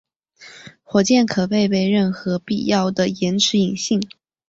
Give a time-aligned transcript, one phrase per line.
[0.81, 4.01] 火箭可配备任何必要的延迟引信。